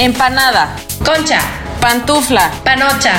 [0.00, 0.74] Empanada.
[1.04, 1.40] Concha.
[1.78, 2.50] Pantufla.
[2.64, 3.12] Panocha.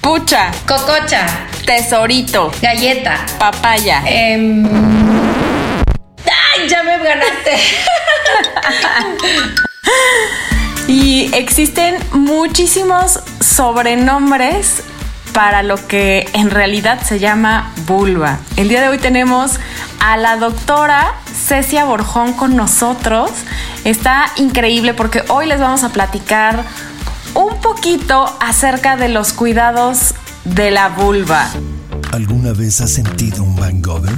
[0.00, 0.52] Pucha.
[0.68, 1.26] Cococha.
[1.66, 2.52] Tesorito.
[2.62, 3.16] Galleta.
[3.40, 4.04] Papaya.
[4.06, 4.64] Em,
[6.24, 6.68] ¡Ay!
[6.68, 7.56] Ya me ganaste.
[10.86, 14.84] Y existen muchísimos sobrenombres
[15.38, 18.40] para lo que en realidad se llama vulva.
[18.56, 19.52] El día de hoy tenemos
[20.00, 23.30] a la doctora Cecia Borjón con nosotros.
[23.84, 26.64] Está increíble porque hoy les vamos a platicar
[27.34, 30.12] un poquito acerca de los cuidados
[30.44, 31.48] de la vulva.
[32.10, 34.16] ¿Alguna vez has sentido un hangover?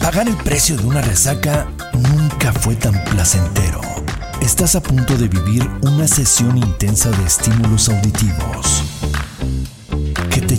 [0.00, 3.82] Pagar el precio de una resaca nunca fue tan placentero.
[4.40, 8.97] Estás a punto de vivir una sesión intensa de estímulos auditivos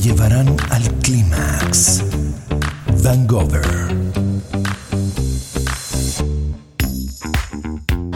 [0.02, 2.04] llevarán al clímax.
[3.04, 3.62] Hangover.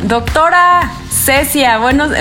[0.07, 2.11] Doctora Cecia, buenos,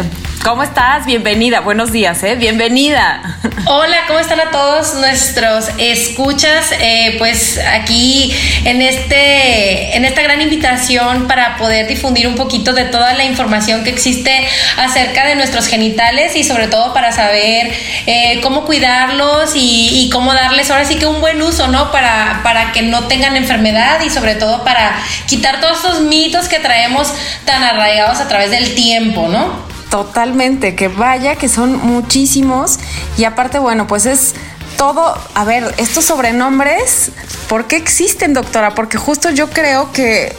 [0.42, 1.06] ¿cómo estás?
[1.06, 2.35] Bienvenida, buenos días, ¿eh?
[2.35, 3.38] Bienvenida.
[3.66, 6.73] Hola, ¿cómo están a todos nuestros escuchas?
[6.80, 8.34] Eh, pues aquí
[8.65, 13.84] en este, en esta gran invitación para poder difundir un poquito de toda la información
[13.84, 17.73] que existe acerca de nuestros genitales y sobre todo para saber
[18.06, 21.93] eh, cómo cuidarlos y, y, cómo darles ahora sí que un buen uso, ¿no?
[21.93, 24.96] Para, para que no tengan enfermedad y sobre todo para
[25.27, 27.12] quitar todos esos mitos que traemos
[27.45, 29.71] tan arraigados a través del tiempo, ¿no?
[29.93, 32.79] Totalmente, que vaya, que son muchísimos.
[33.18, 34.34] Y aparte, bueno, pues es
[34.79, 37.10] todo, a ver, estos sobrenombres,
[37.46, 38.74] ¿por qué existen, doctora?
[38.74, 40.34] Porque justo yo creo que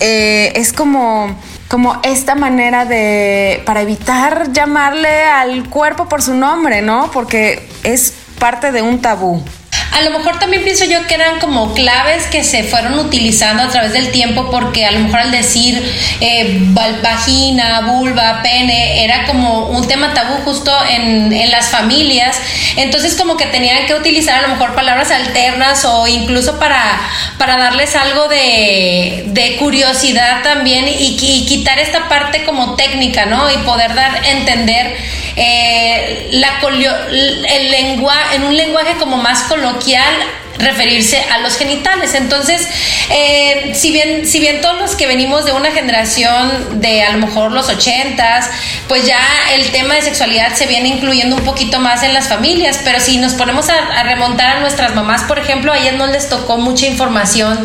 [0.00, 1.38] eh, es como,
[1.68, 7.10] como esta manera de, para evitar llamarle al cuerpo por su nombre, ¿no?
[7.12, 9.44] Porque es parte de un tabú.
[9.92, 13.68] A lo mejor también pienso yo que eran como claves que se fueron utilizando a
[13.68, 15.82] través del tiempo porque a lo mejor al decir
[16.20, 16.58] eh,
[17.02, 22.36] vagina, vulva, pene, era como un tema tabú justo en, en, las familias.
[22.76, 27.00] Entonces como que tenían que utilizar a lo mejor palabras alternas o incluso para,
[27.38, 33.50] para darles algo de, de curiosidad también y, y, quitar esta parte como técnica, ¿no?
[33.50, 34.96] Y poder dar entender
[35.36, 42.14] eh, la, el lenguaje, en un lenguaje como más coloquial paroquial referirse a los genitales.
[42.14, 42.66] Entonces,
[43.10, 47.26] eh, si, bien, si bien todos los que venimos de una generación de a lo
[47.26, 48.48] mejor los ochentas,
[48.88, 49.20] pues ya
[49.54, 53.18] el tema de sexualidad se viene incluyendo un poquito más en las familias, pero si
[53.18, 56.86] nos ponemos a, remontar a nuestras mamás, por ejemplo, a ellas no les tocó mucha
[56.86, 57.58] información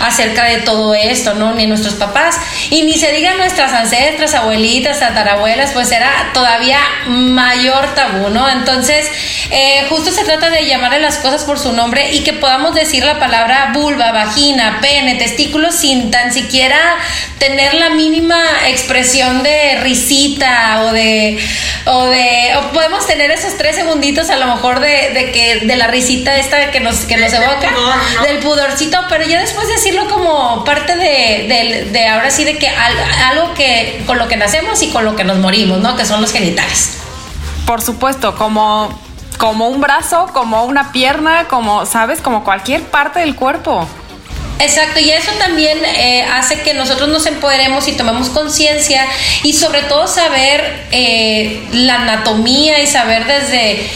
[0.00, 1.52] acerca de todo esto, ¿no?
[1.54, 2.36] Ni nuestros papás,
[2.70, 8.48] y ni se diga nuestras ancestras, abuelitas, tatarabuelas, pues era todavía mayor tabú, ¿no?
[8.48, 9.10] Entonces,
[9.50, 13.04] eh, justo se trata de llamarle las cosas por su nombre y que podamos decir
[13.04, 16.78] la palabra vulva, vagina, pene, testículos sin tan siquiera
[17.38, 21.38] tener la mínima expresión de risita o de
[21.86, 25.76] o de o podemos tener esos tres segunditos a lo mejor de, de que de
[25.76, 28.22] la risita esta que nos que nos evoca ¿no?
[28.24, 32.68] del pudorcito pero ya después decirlo como parte de, de, de ahora sí de que
[32.68, 32.92] al,
[33.30, 36.20] algo que con lo que nacemos y con lo que nos morimos no que son
[36.20, 36.98] los genitales
[37.66, 39.07] por supuesto como
[39.38, 42.20] como un brazo, como una pierna, como, ¿sabes?
[42.20, 43.86] Como cualquier parte del cuerpo.
[44.60, 49.06] Exacto, y eso también eh, hace que nosotros nos empoderemos y tomemos conciencia
[49.44, 53.88] y sobre todo saber eh, la anatomía y saber desde,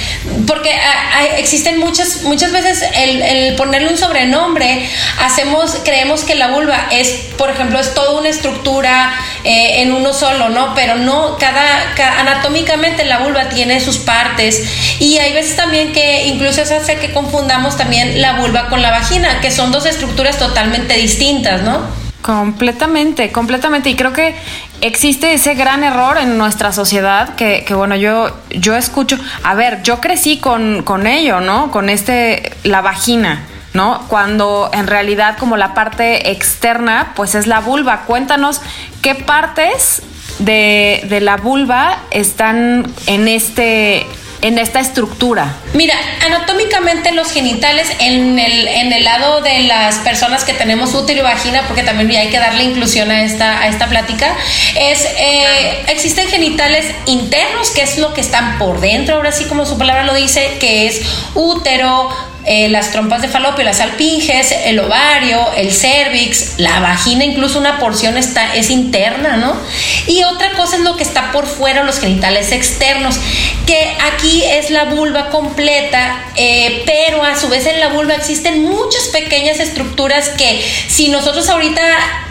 [0.47, 4.89] porque a, a, existen muchas, muchas veces el, el, ponerle un sobrenombre,
[5.21, 9.12] hacemos, creemos que la vulva es, por ejemplo, es toda una estructura
[9.43, 10.77] eh, en uno solo, ¿no?
[10.77, 14.62] Pero no, cada, cada, anatómicamente la vulva tiene sus partes
[15.00, 18.93] y hay veces también que incluso eso hace que confundamos también la vulva con la
[18.93, 21.81] vagina, que son dos estructuras totalmente totalmente distintas, ¿no?
[22.21, 23.91] Completamente, completamente.
[23.91, 24.37] Y creo que
[24.81, 29.83] existe ese gran error en nuestra sociedad que, que, bueno, yo, yo escucho, a ver,
[29.83, 31.71] yo crecí con, con ello, ¿no?
[31.71, 33.47] Con este, la vagina.
[33.75, 34.05] ¿No?
[34.09, 38.03] Cuando en realidad como la parte externa pues es la vulva.
[38.03, 38.61] Cuéntanos
[39.01, 40.03] qué partes
[40.41, 44.06] de, de la vulva están en este
[44.43, 45.55] en esta estructura?
[45.73, 45.94] Mira,
[46.27, 51.23] anatómicamente los genitales en el, en el lado de las personas que tenemos útero y
[51.23, 54.37] vagina, porque también hay que darle inclusión a esta, a esta plática,
[54.77, 59.65] es, eh, existen genitales internos, que es lo que están por dentro, ahora sí como
[59.65, 61.03] su palabra lo dice, que es
[61.35, 62.11] útero,
[62.44, 67.79] eh, las trompas de falopio, las alpinges, el ovario, el cervix, la vagina, incluso una
[67.79, 69.56] porción está, es interna, ¿no?
[70.09, 73.17] Y otra cosa es lo que está por fuera, los genitales externos,
[73.65, 78.65] que aquí es la vulva completa, eh, pero a su vez en la vulva existen
[78.65, 81.81] muchas pequeñas estructuras que si nosotros ahorita,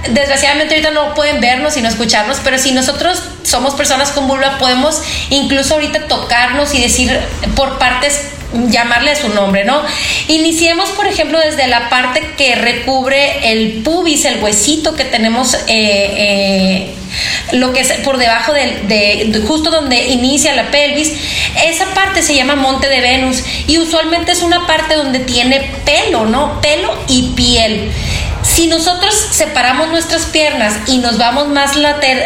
[0.10, 4.58] desgraciadamente ahorita no pueden vernos y no escucharnos, pero si nosotros somos personas con vulva,
[4.58, 7.18] podemos incluso ahorita tocarnos y decir
[7.56, 9.82] por partes llamarle su nombre, ¿no?
[10.28, 15.60] Iniciemos, por ejemplo, desde la parte que recubre el pubis, el huesito que tenemos, eh,
[15.68, 16.96] eh,
[17.54, 21.14] lo que es por debajo de, justo donde inicia la pelvis.
[21.66, 26.26] Esa parte se llama monte de Venus y usualmente es una parte donde tiene pelo,
[26.26, 26.62] ¿no?
[26.62, 27.92] Pelo y piel.
[28.54, 31.72] Si nosotros separamos nuestras piernas y nos vamos más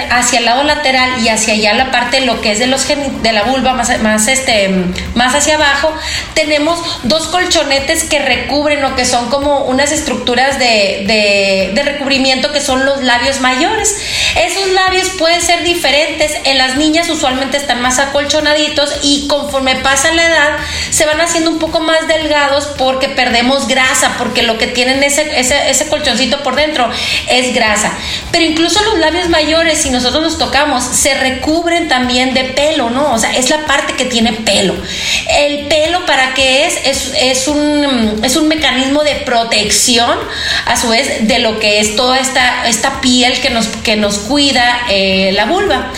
[0.10, 3.32] hacia el lado lateral y hacia allá la parte lo que es de los de
[3.32, 4.70] la vulva más, más este
[5.14, 5.94] más hacia abajo,
[6.34, 12.60] tenemos dos colchonetes que recubren o que son como unas estructuras de, de recubrimiento que
[12.60, 13.96] son los labios mayores.
[14.36, 16.34] Esos labios pueden ser diferentes.
[16.46, 20.58] En las niñas usualmente están más acolchonaditos y conforme pasa la edad
[20.90, 25.40] se van haciendo un poco más delgados porque perdemos grasa, porque lo que tienen ese,
[25.40, 26.90] ese, ese colchón por dentro
[27.30, 27.94] es grasa.
[28.32, 33.14] Pero incluso los labios mayores, si nosotros los tocamos, se recubren también de pelo, ¿no?
[33.14, 34.76] O sea, es la parte que tiene pelo.
[35.30, 37.14] El pelo, ¿para qué es?
[37.16, 40.18] Es, un, es un mecanismo de protección,
[40.66, 44.20] a su vez, de lo que es toda esta, esta piel que nos, que nos
[44.20, 45.92] cuida eh, la vulva.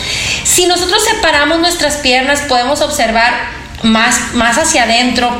[0.44, 5.30] Si nosotros separamos nuestras piernas, podemos observar más, más hacia adentro,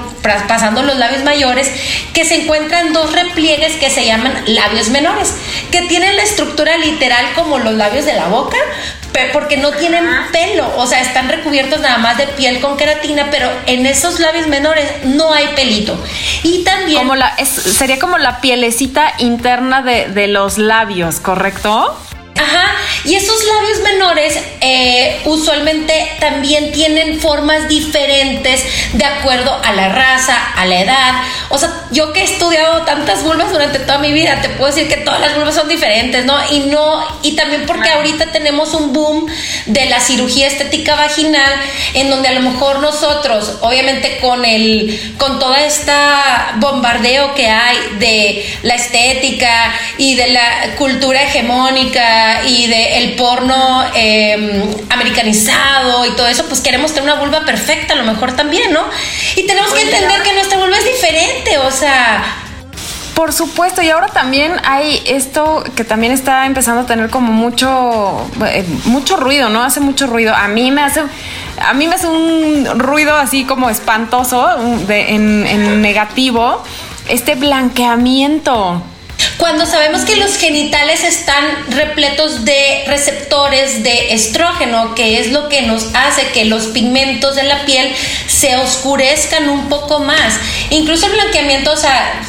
[0.46, 1.70] pasando los labios mayores,
[2.12, 5.34] que se encuentran dos repliegues que se llaman labios menores,
[5.70, 8.56] que tienen la estructura literal como los labios de la boca,
[9.32, 13.50] porque no tienen pelo, o sea, están recubiertos nada más de piel con queratina, pero
[13.66, 15.98] en esos labios menores no hay pelito.
[16.42, 16.98] Y también...
[16.98, 21.98] Como la, sería como la pielecita interna de, de los labios, ¿correcto?
[22.38, 29.88] Ajá, y esos labios menores eh, usualmente también tienen formas diferentes de acuerdo a la
[29.88, 31.14] raza, a la edad.
[31.48, 34.88] O sea, yo que he estudiado tantas vulvas durante toda mi vida, te puedo decir
[34.88, 36.36] que todas las vulvas son diferentes, ¿no?
[36.52, 39.26] Y no, y también porque ahorita tenemos un boom
[39.66, 41.52] de la cirugía estética vaginal,
[41.94, 47.76] en donde a lo mejor nosotros, obviamente con el, con toda esta bombardeo que hay
[47.98, 56.10] de la estética y de la cultura hegemónica y de el porno em, americanizado y
[56.10, 58.84] todo eso, pues queremos tener una vulva perfecta, a lo mejor también, ¿no?
[59.36, 62.22] Y tenemos que entender que nuestra vulva es diferente, o sea,
[63.18, 68.24] por supuesto, y ahora también hay esto que también está empezando a tener como mucho,
[68.46, 69.64] eh, mucho ruido, ¿no?
[69.64, 70.32] Hace mucho ruido.
[70.36, 71.02] A mí me hace,
[71.60, 74.48] a mí me hace un ruido así como espantoso,
[74.88, 76.62] en, en negativo,
[77.08, 78.84] este blanqueamiento.
[79.36, 85.62] Cuando sabemos que los genitales están repletos de receptores de estrógeno, que es lo que
[85.62, 87.94] nos hace que los pigmentos de la piel
[88.26, 90.34] se oscurezcan un poco más.
[90.70, 92.20] Incluso el blanqueamiento, o sea,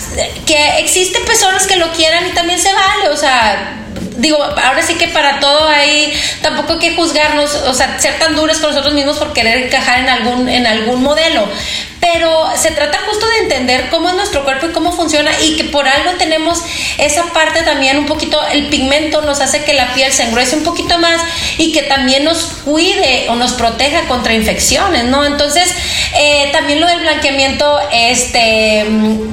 [0.45, 3.75] que existen personas que lo quieran y también se vale, o sea,
[4.17, 8.35] digo, ahora sí que para todo hay, tampoco hay que juzgarnos, o sea, ser tan
[8.35, 11.47] duros con nosotros mismos por querer encajar en algún, en algún modelo
[11.99, 15.65] pero se trata justo de entender cómo es nuestro cuerpo y cómo funciona y que
[15.65, 16.61] por algo tenemos
[16.97, 20.63] esa parte también un poquito, el pigmento nos hace que la piel se engruese un
[20.63, 21.21] poquito más
[21.57, 25.25] y que también nos cuide o nos proteja contra infecciones, ¿no?
[25.25, 25.73] Entonces,
[26.17, 28.85] eh, también lo del blanqueamiento, este,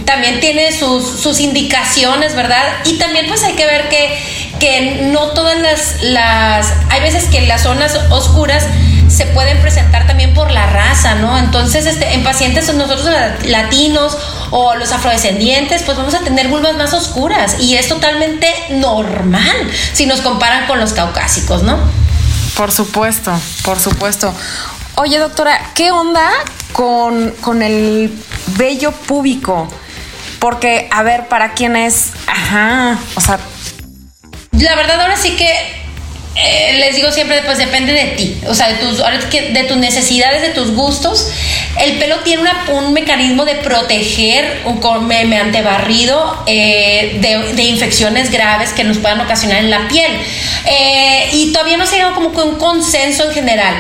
[0.05, 2.81] también tiene sus, sus indicaciones, ¿verdad?
[2.85, 4.19] Y también pues hay que ver que,
[4.59, 8.65] que no todas las, las, hay veces que las zonas oscuras
[9.09, 11.39] se pueden presentar también por la raza, ¿no?
[11.39, 13.09] Entonces, este, en pacientes nosotros
[13.45, 14.17] latinos
[14.51, 20.07] o los afrodescendientes, pues vamos a tener vulvas más oscuras y es totalmente normal si
[20.07, 21.79] nos comparan con los caucásicos, ¿no?
[22.57, 23.33] Por supuesto,
[23.65, 24.35] por supuesto.
[24.97, 26.31] Oye, doctora, ¿qué onda
[26.73, 28.13] con, con el
[28.49, 29.69] vello púbico?
[30.39, 33.39] Porque, a ver, para quién es, ajá, o sea...
[34.61, 35.77] La verdad ahora sí que
[36.39, 40.43] eh, les digo siempre, pues depende de ti, o sea, de tus, de tus necesidades,
[40.43, 41.31] de tus gustos.
[41.81, 47.19] El pelo tiene un mecanismo de proteger un mediante barrido eh,
[47.55, 50.13] de, infecciones graves que nos puedan ocasionar en la piel.
[50.67, 53.75] Eh, y todavía no se ha como un consenso en general.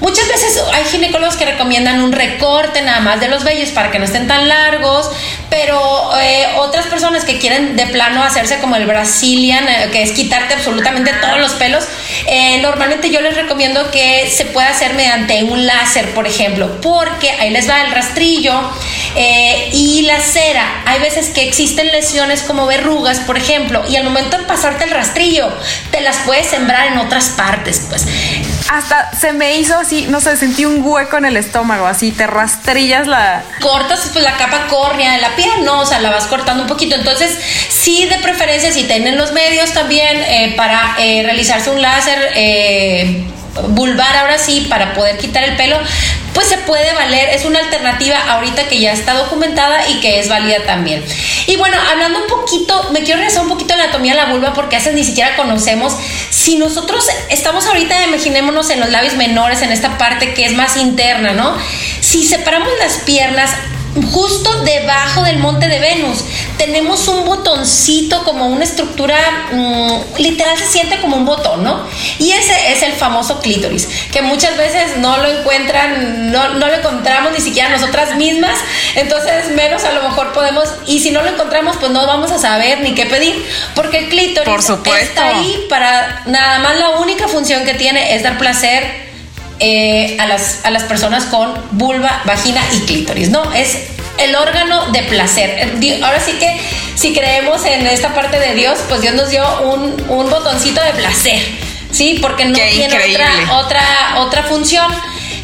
[0.00, 3.98] Muchas veces hay ginecólogos que recomiendan un recorte nada más de los vellos para que
[3.98, 5.10] no estén tan largos,
[5.48, 10.12] pero eh, otras personas que quieren de plano hacerse como el Brazilian, eh, que es
[10.12, 11.84] quitarte absolutamente todos los pelos,
[12.26, 17.30] eh, normalmente yo les recomiendo que se pueda hacer mediante un láser, por ejemplo, porque
[17.30, 18.52] ahí les va el rastrillo
[19.72, 24.36] y la cera, hay veces que existen lesiones como verrugas, por ejemplo, y al momento
[24.36, 25.50] de pasarte el rastrillo,
[25.90, 28.06] te las puedes sembrar en otras partes, pues.
[28.68, 33.06] Hasta se me hizo no sé, sentí un hueco en el estómago, así te rastrillas
[33.06, 33.42] la...
[33.60, 35.80] Cortas pues la capa córnea de la piel, ¿no?
[35.80, 36.96] O sea, la vas cortando un poquito.
[36.96, 37.38] Entonces,
[37.68, 42.32] sí, de preferencia, si tienen los medios también eh, para eh, realizarse un láser
[43.68, 45.78] vulvar ahora sí para poder quitar el pelo,
[46.34, 50.28] pues se puede valer, es una alternativa ahorita que ya está documentada y que es
[50.28, 51.04] válida también.
[51.46, 54.26] Y bueno, hablando un poquito, me quiero regresar un poquito a la anatomía de la
[54.26, 55.96] vulva porque a veces ni siquiera conocemos.
[56.30, 60.76] Si nosotros estamos ahorita, imaginémonos en los labios menores, en esta parte que es más
[60.76, 61.56] interna, ¿no?
[62.00, 63.52] Si separamos las piernas,
[64.04, 66.24] justo debajo del monte de Venus.
[66.58, 69.16] Tenemos un botoncito como una estructura,
[69.52, 71.86] mm, literal se siente como un botón, ¿no?
[72.18, 76.74] Y ese es el famoso clítoris, que muchas veces no lo encuentran, no, no lo
[76.74, 78.58] encontramos ni siquiera nosotras mismas,
[78.94, 82.38] entonces menos a lo mejor podemos, y si no lo encontramos, pues no vamos a
[82.38, 87.64] saber ni qué pedir, porque el clítoris está ahí para nada más la única función
[87.64, 89.05] que tiene es dar placer
[89.60, 93.52] eh, a, las, a las personas con vulva, vagina y clítoris, ¿no?
[93.52, 93.78] Es
[94.18, 95.78] el órgano de placer.
[95.82, 96.60] Eh, ahora sí que
[96.94, 100.92] si creemos en esta parte de Dios, pues Dios nos dio un, un botoncito de
[100.92, 101.40] placer,
[101.90, 102.18] ¿sí?
[102.20, 103.82] Porque no tiene otra, otra,
[104.18, 104.86] otra función.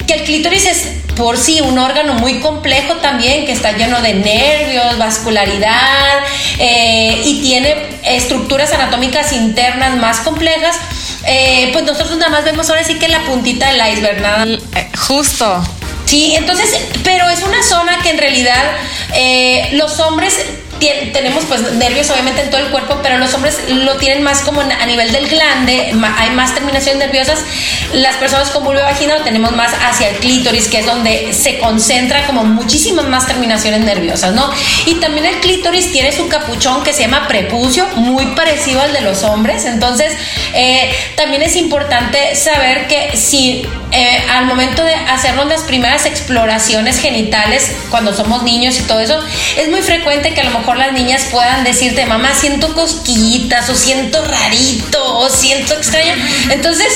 [0.07, 4.14] Que el clítoris es por sí un órgano muy complejo también, que está lleno de
[4.14, 6.19] nervios, vascularidad
[6.59, 10.76] eh, y tiene estructuras anatómicas internas más complejas
[11.26, 14.45] eh, pues nosotros nada más vemos ahora sí que la puntita del iceberg, nada.
[14.45, 15.62] Eh, justo.
[16.05, 16.69] Sí, entonces,
[17.05, 18.62] pero es una zona que en realidad
[19.14, 20.37] eh, los hombres
[21.12, 24.61] tenemos pues nervios obviamente en todo el cuerpo, pero los hombres lo tienen más como
[24.61, 27.41] a nivel del glande, hay más terminaciones nerviosas.
[27.93, 31.59] Las personas con vulva vagina lo tenemos más hacia el clítoris, que es donde se
[31.59, 34.51] concentra como muchísimas más terminaciones nerviosas, ¿no?
[34.87, 39.03] Y también el clítoris tiene su capuchón que se llama prepucio, muy parecido al de
[39.03, 39.65] los hombres.
[39.65, 40.12] Entonces,
[40.55, 46.99] eh, también es importante saber que si eh, al momento de hacernos las primeras exploraciones
[46.99, 49.21] genitales, cuando somos niños y todo eso,
[49.59, 53.75] es muy frecuente que a lo mejor las niñas puedan decirte, mamá, siento cosquillitas o
[53.75, 56.15] siento rarito o siento extraño.
[56.51, 56.89] Entonces,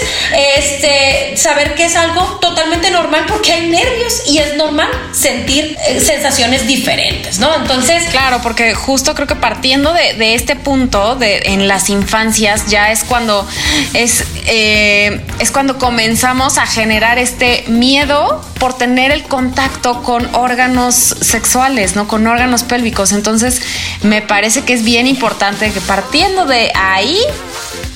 [0.56, 6.00] este, saber que es algo totalmente normal porque hay nervios y es normal sentir eh,
[6.00, 7.54] sensaciones diferentes, ¿no?
[7.56, 8.04] Entonces...
[8.10, 13.04] Claro, porque justo creo que partiendo de, este punto, de, en las infancias, ya es
[13.04, 13.46] cuando
[13.92, 20.94] es, eh, es cuando comenzamos a generar este miedo por tener el contacto con órganos
[20.94, 22.08] sexuales, ¿no?
[22.08, 23.12] Con órganos pélvicos.
[23.12, 23.60] Entonces,
[24.02, 27.18] me parece que es bien importante que partiendo de ahí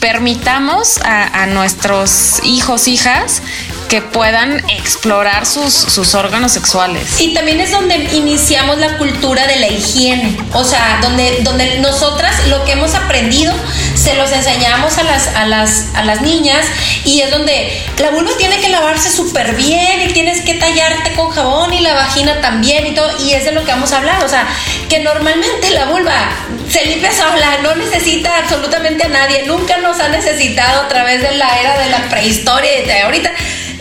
[0.01, 3.43] permitamos a, nuestros hijos, hijas,
[3.91, 7.21] que puedan explorar sus, sus, órganos sexuales.
[7.21, 12.47] Y también es donde iniciamos la cultura de la higiene, o sea, donde, donde nosotras
[12.47, 13.53] lo que hemos aprendido
[13.97, 16.65] se los enseñamos a las, a las, a las niñas
[17.05, 21.31] y es donde la vulva tiene que lavarse súper bien y tienes que tallarte con
[21.31, 24.23] jabón y la vagina también y todo, y es de lo que vamos a hablar,
[24.23, 24.47] o sea,
[24.89, 26.31] que normalmente la vulva
[26.71, 31.33] se limpia sola, no necesita absolutamente a nadie, nunca nos ha necesitado a través de
[31.33, 33.33] la era de la prehistoria y de ahorita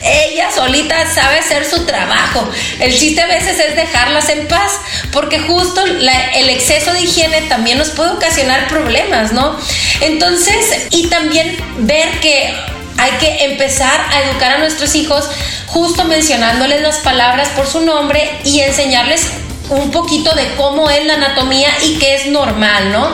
[0.04, 2.50] ella solita sabe hacer su trabajo.
[2.80, 4.74] El chiste a veces es dejarlas en paz,
[5.12, 9.58] porque justo el exceso de higiene también nos puede ocasionar problemas, ¿no?
[10.02, 12.54] Entonces, y también ver que
[12.98, 15.30] hay que empezar a educar a nuestros hijos
[15.68, 19.28] justo mencionándoles las palabras por su nombre y enseñarles
[19.70, 23.14] un poquito de cómo es la anatomía y qué es normal, ¿no?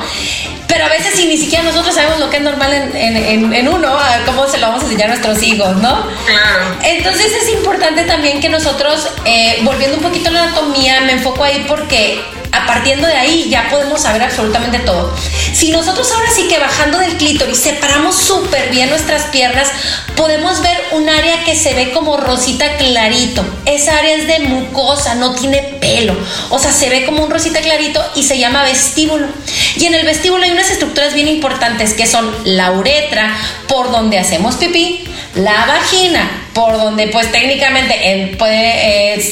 [0.67, 4.47] Pero a veces si ni siquiera nosotros sabemos lo que es normal en, uno, cómo
[4.47, 6.07] se lo vamos a enseñar a nuestros hijos, ¿no?
[6.25, 6.77] Claro.
[6.83, 11.43] Entonces es importante también que nosotros, eh, volviendo un poquito a la anatomía, me enfoco
[11.43, 12.21] ahí porque
[12.55, 15.15] a partiendo de ahí ya podemos saber absolutamente todo.
[15.53, 19.69] Si nosotros ahora sí que bajando del clítoris separamos súper bien nuestras piernas,
[20.15, 23.45] podemos ver un área que se ve como rosita clarito.
[23.65, 26.15] Esa área es de mucosa, no tiene pelo.
[26.49, 29.27] O sea, se ve como un rosita clarito y se llama vestíbulo.
[29.77, 33.35] Y en el vestíbulo hay unas estructuras bien importantes que son la uretra,
[33.67, 38.37] por donde hacemos pipí, la vagina, por donde pues técnicamente eh,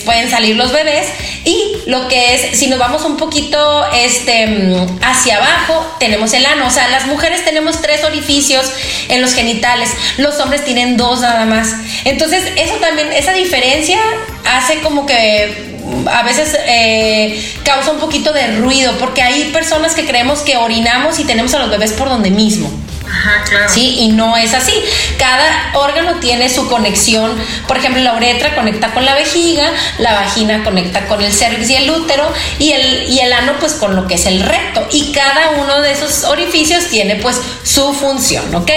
[0.06, 1.08] pueden salir los bebés,
[1.46, 6.46] y lo que es, si nos vamos un poquito este, mm, hacia abajo, tenemos el
[6.46, 6.68] ano.
[6.68, 8.70] O sea, las mujeres tenemos tres orificios
[9.08, 11.70] en los genitales, los hombres tienen dos nada más.
[12.06, 14.00] Entonces, eso también, esa diferencia
[14.46, 15.74] hace como que
[16.12, 21.20] a veces eh, causa un poquito de ruido, porque hay personas que creemos que orinamos
[21.20, 22.83] y tenemos a los bebés por donde mismo.
[23.08, 23.70] Ajá, claro.
[23.70, 24.74] Sí, y no es así.
[25.18, 27.36] Cada órgano tiene su conexión.
[27.68, 31.76] Por ejemplo, la uretra conecta con la vejiga, la vagina conecta con el cervix y
[31.76, 34.88] el útero, y el, y el ano, pues con lo que es el recto.
[34.92, 38.72] Y cada uno de esos orificios tiene, pues, su función, ¿ok?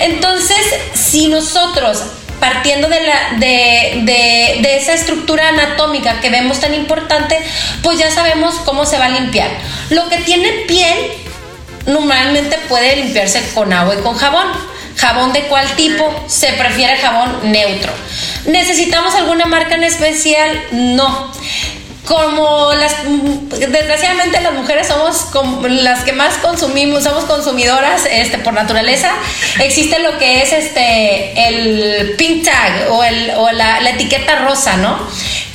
[0.00, 0.56] Entonces,
[0.94, 2.02] si nosotros
[2.40, 7.38] partiendo de, la, de, de, de, esa estructura anatómica que vemos tan importante,
[7.82, 9.48] pues ya sabemos cómo se va a limpiar.
[9.90, 10.96] Lo que tiene piel
[11.86, 14.46] normalmente puede limpiarse con agua y con jabón.
[14.96, 16.24] ¿Jabón de cuál tipo?
[16.26, 17.92] Se prefiere jabón neutro.
[18.46, 20.58] ¿Necesitamos alguna marca en especial?
[20.72, 21.30] No
[22.06, 22.94] como las
[23.58, 25.26] desgraciadamente las mujeres somos
[25.68, 29.10] las que más consumimos somos consumidoras este por naturaleza
[29.58, 34.98] existe lo que es este el pink tag o el o la, etiqueta rosa no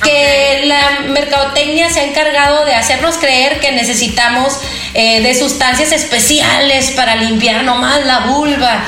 [0.04, 4.58] que la mercadotecnia se ha encargado de hacernos creer que necesitamos
[4.94, 8.84] eh, de sustancias especiales para limpiar nomás la vulva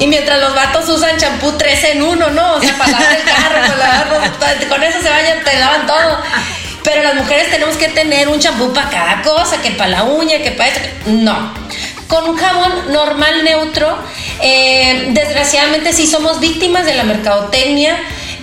[0.00, 2.54] y mientras los vatos usan champú 3 en 1, ¿no?
[2.54, 6.18] O sea, para lavar el carro, con eso se vayan, te lavan todo.
[6.84, 10.38] Pero las mujeres tenemos que tener un champú para cada cosa, que para la uña,
[10.38, 10.88] que para esto.
[11.06, 11.52] No.
[12.06, 13.98] Con un jabón normal neutro,
[14.40, 17.98] eh, desgraciadamente sí somos víctimas de la mercadotecnia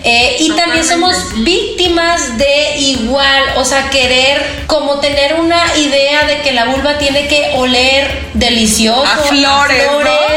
[0.08, 6.42] eh, y también somos víctimas de igual, o sea, querer como tener una idea de
[6.42, 9.04] que la vulva tiene que oler delicioso.
[9.04, 9.90] A flores,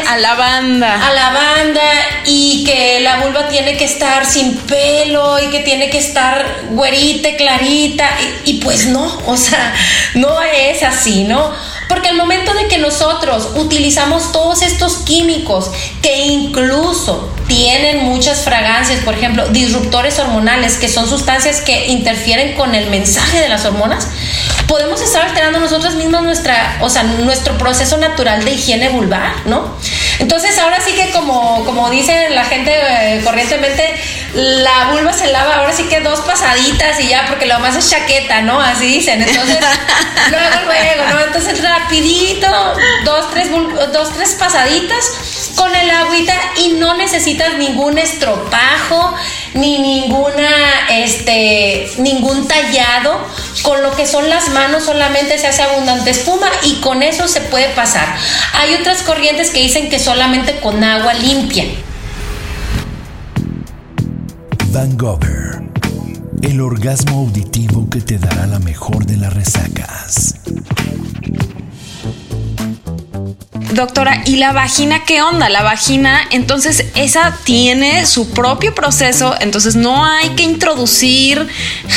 [0.07, 1.07] a, lavanda.
[1.07, 1.91] A lavanda
[2.25, 7.35] y que la vulva tiene que estar sin pelo y que tiene que estar güerita,
[7.37, 8.09] clarita.
[8.45, 9.75] y pues no, o sea,
[10.15, 11.53] no es así, ¿no?
[11.89, 19.03] Porque al momento de que nosotros utilizamos todos estos químicos que incluso tienen muchas fragancias,
[19.03, 24.07] por ejemplo, disruptores hormonales, que son sustancias que interfieren con el mensaje de las hormonas,
[24.69, 29.75] podemos estar alterando nosotras mismas nuestra, o sea, nuestro proceso natural de higiene vulvar, ¿no?
[30.19, 33.95] Entonces ahora sí que como, como dice la gente eh, corrientemente,
[34.35, 37.89] la vulva se lava ahora sí que dos pasaditas y ya, porque lo más es
[37.89, 38.61] chaqueta, ¿no?
[38.61, 39.21] Así dicen.
[39.23, 39.57] Entonces,
[40.29, 41.19] luego, luego, ¿no?
[41.21, 42.47] Entonces rapidito,
[43.05, 43.49] dos, tres,
[43.91, 45.03] dos, tres pasaditas
[45.59, 49.13] con el agüita y no necesitas ningún estropajo
[49.55, 50.49] ni ninguna
[50.89, 53.19] este ningún tallado.
[53.61, 57.41] Con lo que son las manos solamente se hace abundante espuma y con eso se
[57.41, 58.07] puede pasar.
[58.53, 61.65] Hay otras corrientes que dicen que solamente con agua limpia.
[64.71, 65.25] Van Gogh
[66.41, 70.35] el orgasmo auditivo que te dará la mejor de las resacas
[73.71, 75.47] Doctora, ¿y la vagina qué onda?
[75.47, 81.47] La vagina, entonces, esa tiene su propio proceso, entonces no hay que introducir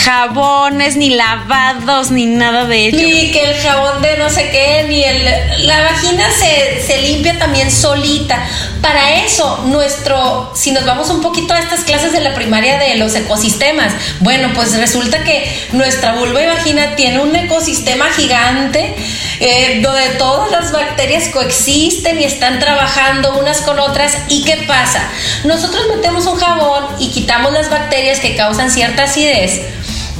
[0.04, 2.98] jabones, ni lavados, ni nada de ello.
[2.98, 5.66] Ni que el jabón de no sé qué, ni el...
[5.66, 8.46] La vagina se, se limpia también solita.
[8.82, 12.96] Para eso, nuestro, si nos vamos un poquito a estas clases de la primaria de
[12.96, 18.94] los ecosistemas, bueno, pues resulta que nuestra vulva y vagina tiene un ecosistema gigante
[19.40, 24.16] eh, donde todas las bacterias coexisten y están trabajando unas con otras.
[24.28, 25.08] ¿Y qué pasa?
[25.44, 29.60] Nosotros metemos un jabón y quitamos las bacterias que causan cierta acidez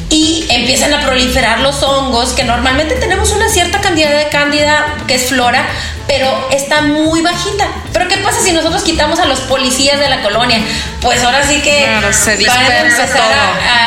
[0.08, 5.14] y empiezan a proliferar los hongos, que normalmente tenemos una cierta cantidad de cándida, que
[5.14, 5.66] es flora,
[6.12, 7.66] pero está muy bajita.
[7.90, 10.58] Pero ¿qué pasa si nosotros quitamos a los policías de la colonia?
[11.00, 13.08] Pues ahora sí que van a empezar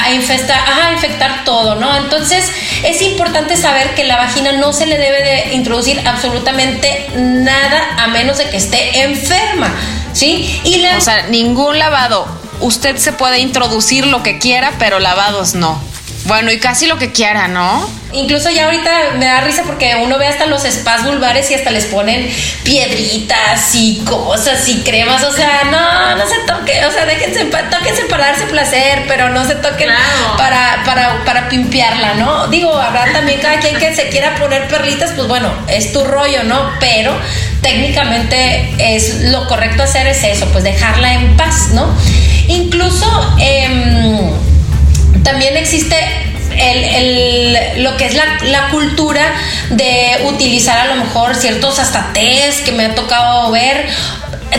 [0.06, 1.96] A, infestar, a infectar todo, ¿no?
[1.96, 2.52] Entonces
[2.84, 8.08] es importante saber que la vagina no se le debe de introducir absolutamente nada a
[8.08, 9.72] menos de que esté enferma,
[10.12, 10.62] ¿sí?
[10.64, 12.28] Y O sea, ningún lavado.
[12.60, 15.80] Usted se puede introducir lo que quiera, pero lavados no.
[16.26, 17.88] Bueno, y casi lo que quiera, ¿no?
[18.12, 21.70] Incluso ya ahorita me da risa porque uno ve hasta los spas vulvares y hasta
[21.70, 22.28] les ponen
[22.64, 25.24] piedritas y cosas y cremas.
[25.24, 26.84] O sea, no, no se toque.
[26.86, 29.90] O sea, déjense, tóquense para darse placer, pero no se toquen
[30.36, 32.48] para, para, para pimpearla, ¿no?
[32.48, 36.44] Digo, habrá también cada quien que se quiera poner perlitas, pues bueno, es tu rollo,
[36.44, 36.72] ¿no?
[36.80, 37.16] Pero
[37.62, 41.96] técnicamente es lo correcto hacer es eso, pues dejarla en paz, ¿no?
[42.48, 43.36] Incluso.
[43.40, 44.32] Eh,
[45.26, 45.98] también existe
[46.58, 49.34] el, lo que es la, cultura
[49.72, 53.88] de utilizar a lo mejor ciertos hasta test que me ha tocado ver.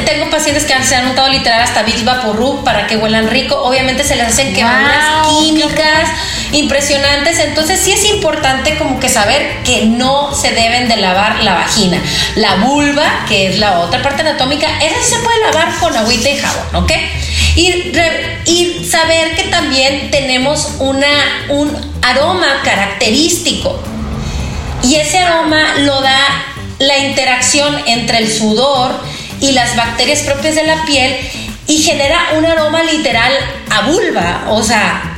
[0.05, 3.57] Tengo pacientes que se han notado literal hasta Vaporub para que huelan rico.
[3.63, 6.11] Obviamente se les hacen quemaduras químicas
[6.53, 7.39] impresionantes.
[7.39, 12.03] Entonces sí es importante como que saber que no se deben de lavar la vagina.
[12.35, 16.29] La vulva, que es la otra parte anatómica, esa sí se puede lavar con agüita
[16.29, 16.93] y jabón, ¿ok?
[17.57, 23.83] Y, saber que también tenemos una, un aroma característico.
[24.85, 26.19] Y ese aroma lo da
[26.79, 28.93] la interacción entre el sudor
[29.41, 31.17] y las bacterias propias de la piel
[31.67, 33.33] y genera un aroma literal
[33.71, 34.45] a vulva.
[34.51, 35.16] O sea,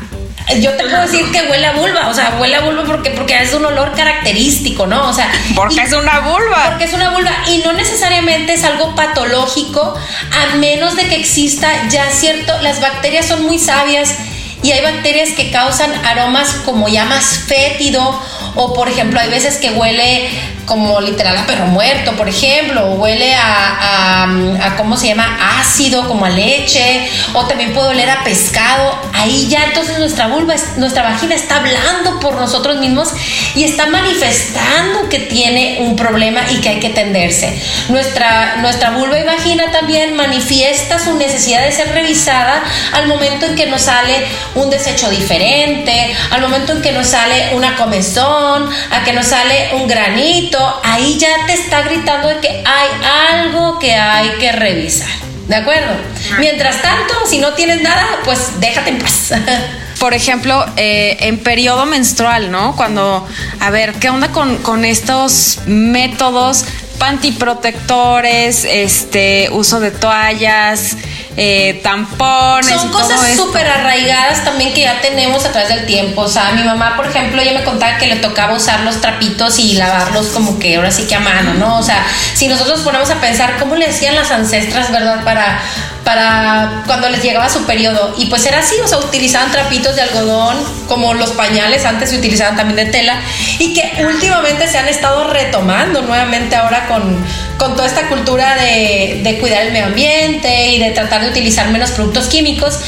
[0.61, 3.41] yo te puedo decir que huele a vulva, o sea, huele a vulva porque, porque
[3.41, 5.09] es un olor característico, ¿no?
[5.09, 6.65] O sea, porque es una vulva.
[6.71, 9.95] Porque es una vulva y no necesariamente es algo patológico,
[10.33, 14.15] a menos de que exista ya cierto, las bacterias son muy sabias
[14.63, 18.21] y hay bacterias que causan aromas como ya más fétido
[18.57, 20.29] o por ejemplo hay veces que huele
[20.69, 25.59] como literal a perro muerto, por ejemplo, o huele a, a, ¿cómo se llama?
[25.59, 28.99] Ácido, como a leche, o también puede oler a pescado.
[29.19, 33.11] Ahí ya entonces nuestra vulva, nuestra vagina está hablando por nosotros mismos
[33.55, 37.61] y está manifestando que tiene un problema y que hay que atenderse.
[37.89, 43.57] Nuestra, nuestra vulva y vagina también manifiesta su necesidad de ser revisada al momento en
[43.57, 49.05] que nos sale un desecho diferente, al momento en que nos sale una comezón, a
[49.05, 52.89] que nos sale un granito ahí ya te está gritando de que hay
[53.33, 55.28] algo que hay que revisar.
[55.49, 55.95] ¿De acuerdo?
[56.39, 59.33] Mientras tanto, si no tienes nada, pues déjate en paz.
[59.99, 62.77] Por ejemplo, eh, en periodo menstrual, ¿no?
[62.77, 63.27] Cuando,
[63.59, 66.65] a ver, ¿qué onda con, con estos métodos
[66.99, 70.97] pantiprotectores, este, uso de toallas,
[71.41, 72.69] eh, tampones.
[72.69, 76.23] Son cosas súper arraigadas también que ya tenemos a través del tiempo.
[76.23, 79.61] O sea, mi mamá, por ejemplo, ella me contaba que le tocaba usar los trapitos
[79.61, 81.79] y lavarlos como que ahora sí que a mano, ¿no?
[81.79, 85.23] O sea, si nosotros ponemos a pensar cómo le hacían las ancestras, ¿verdad?
[85.23, 85.61] Para
[86.09, 88.15] para cuando les llegaba su periodo.
[88.17, 92.17] Y pues era así, o sea, utilizaban trapitos de algodón, como los pañales antes se
[92.17, 93.21] utilizaban también de tela,
[93.59, 97.23] y que últimamente se han estado retomando nuevamente ahora con,
[97.59, 101.69] con toda esta cultura de, de cuidar el medio ambiente y de tratar de utilizar
[101.69, 102.81] menos productos químicos.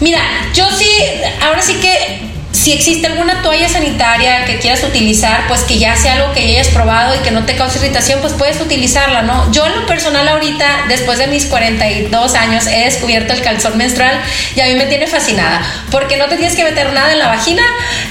[0.00, 0.22] Mira,
[0.54, 0.88] yo sí,
[1.42, 6.14] ahora sí que si existe alguna toalla sanitaria que quieras utilizar, pues que ya sea
[6.14, 9.52] algo que ya hayas probado y que no te cause irritación, pues puedes utilizarla, ¿no?
[9.52, 14.18] Yo en lo personal ahorita, después de mis 42 años, he descubierto el calzón menstrual
[14.56, 17.28] y a mí me tiene fascinada, porque no te tienes que meter nada en la
[17.28, 17.62] vagina,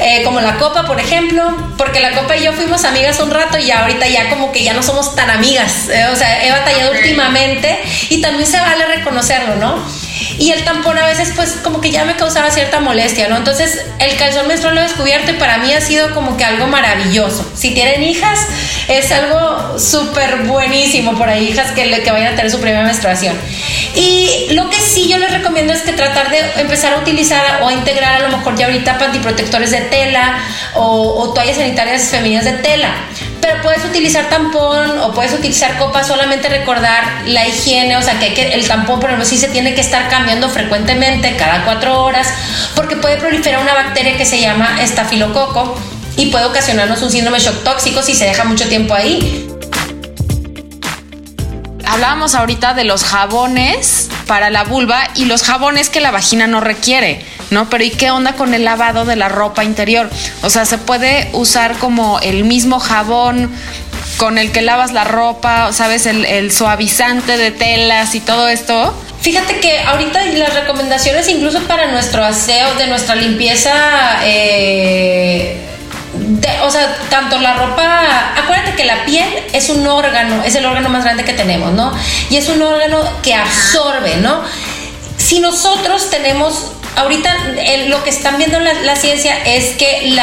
[0.02, 1.44] eh, como la copa, por ejemplo,
[1.78, 4.74] porque la copa y yo fuimos amigas un rato y ahorita ya como que ya
[4.74, 9.56] no somos tan amigas, eh, o sea, he batallado últimamente y también se vale reconocerlo,
[9.56, 10.07] ¿no?
[10.40, 13.38] Y el tampón a veces pues como que ya me causaba cierta molestia, ¿no?
[13.38, 17.50] Entonces el calzón menstrual lo descubierto y para mí ha sido como que algo maravilloso.
[17.56, 18.40] Si tienen hijas,
[18.88, 23.36] es algo súper buenísimo por ahí, hijas que, que vayan a tener su primera menstruación.
[23.96, 27.68] Y lo que sí yo les recomiendo es que tratar de empezar a utilizar o
[27.68, 30.38] a integrar a lo mejor ya ahorita pantiprotectores de tela
[30.76, 32.94] o, o toallas sanitarias femeninas de tela
[33.42, 38.34] pero puedes utilizar tampón o puedes utilizar copa, solamente recordar la higiene, o sea que,
[38.34, 42.28] que el tampón, por ejemplo, sí se tiene que estar cambiando frecuentemente, cada cuatro horas,
[42.76, 45.78] porque puede proliferar una bacteria que se llama estafilococo
[46.18, 49.48] y puede ocasionarnos un síndrome shock tóxico si se deja mucho tiempo ahí.
[51.86, 56.60] Hablábamos ahorita de los jabones para la vulva y los jabones que la vagina no
[56.60, 57.26] requiere.
[57.52, 57.70] ¿No?
[57.70, 60.10] Pero ¿y qué onda con el lavado de la ropa interior?
[60.42, 63.52] O sea, se puede usar como el mismo jabón
[64.18, 66.06] con el que lavas la ropa, ¿sabes?
[66.06, 68.94] El, suavizante de telas y todo esto.
[69.22, 73.72] Fíjate que ahorita las recomendaciones incluso para nuestro aseo, de nuestra limpieza,
[74.24, 75.58] eh,
[76.64, 80.90] o sea, tanto la ropa, acuérdate que la piel es un órgano, es el órgano
[80.90, 81.94] más grande que tenemos, ¿no?
[82.30, 84.42] Y es un órgano que absorbe, ¿no?
[85.18, 87.54] Si nosotros tenemos ahorita
[87.88, 90.16] lo que están viendo la, ciencia es que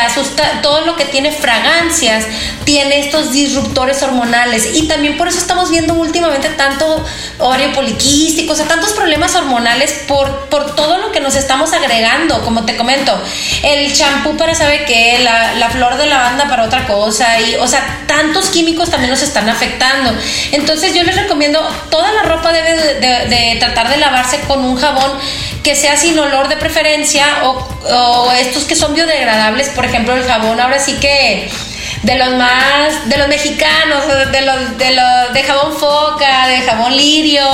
[0.62, 2.26] todo lo que tiene fragancias
[2.64, 7.04] tiene estos disruptores hormonales y también por eso estamos viendo últimamente tanto
[7.38, 12.42] ovario poliquístico, o sea, tantos problemas hormonales por, por todo lo que nos estamos agregando,
[12.42, 13.16] como te comento,
[13.62, 18.04] el champú para saber qué, la, flor de lavanda para otra cosa y, o sea,
[18.06, 20.12] tantos químicos también nos están afectando.
[20.52, 21.60] Entonces yo les recomiendo,
[21.90, 25.12] toda la ropa debe de, de tratar de lavarse con un jabón
[25.62, 30.58] que sea sin olor de preferencia o, estos que son biodegradables, por ejemplo el jabón,
[30.58, 31.50] ahora sí que
[32.04, 36.94] de los más, de los mexicanos, de los, de los, de jabón foca, de jabón
[36.94, 37.46] lirio,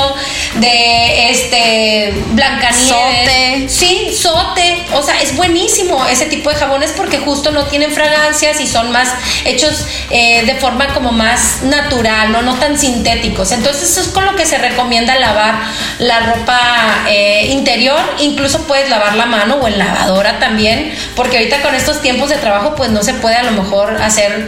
[0.56, 2.88] de este Blancanieves.
[2.88, 3.68] Sote.
[3.68, 4.86] Sí, sote.
[4.92, 8.90] O sea, es buenísimo ese tipo de jabones porque justo no tienen fragancias y son
[8.90, 12.42] más hechos eh, de forma como más natural, ¿no?
[12.42, 13.52] no tan sintéticos.
[13.52, 15.60] Entonces, eso es con lo que se recomienda lavar
[16.00, 18.00] la ropa eh, interior.
[18.18, 22.36] Incluso puedes lavar la mano o en lavadora también, porque ahorita con estos tiempos de
[22.36, 24.39] trabajo, pues no se puede a lo mejor hacer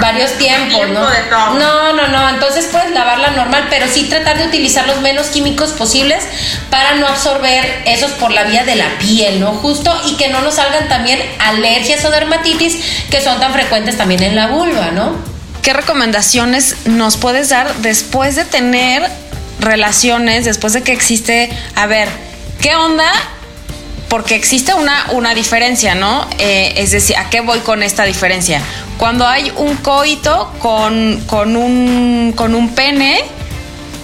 [0.00, 1.08] varios tiempos, ¿no?
[1.58, 2.28] No, no, no.
[2.28, 6.24] Entonces puedes lavarla normal, pero sí tratar de utilizar los menos químicos posibles
[6.70, 9.52] para no absorber esos por la vía de la piel, ¿no?
[9.52, 12.78] Justo y que no nos salgan también alergias o dermatitis
[13.10, 15.16] que son tan frecuentes también en la vulva, ¿no?
[15.62, 19.08] ¿Qué recomendaciones nos puedes dar después de tener
[19.60, 22.08] relaciones después de que existe, a ver,
[22.60, 23.10] ¿qué onda?
[24.12, 26.28] Porque existe una, una diferencia, ¿no?
[26.38, 28.60] Eh, es decir, ¿a qué voy con esta diferencia?
[28.98, 33.24] Cuando hay un coito con, con, un, con un pene,